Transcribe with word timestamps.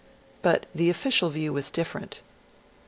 But 0.41 0.65
the 0.73 0.89
official 0.89 1.29
view 1.29 1.53
was 1.53 1.69
different. 1.69 2.23